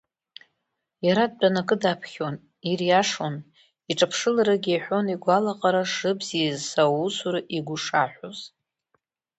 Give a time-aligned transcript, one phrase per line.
[1.07, 2.35] Иара дтәаны акы даԥхьон,
[2.71, 3.35] ириашон,
[3.91, 8.39] иҿаԥшыларагьы иаҳәон игәалаҟара шыбзиаз аусура игәы шаҳәоз.